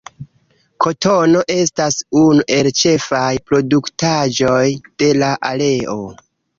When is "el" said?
2.57-2.71